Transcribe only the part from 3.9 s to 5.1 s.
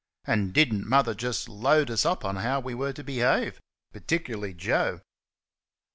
particularly Joe.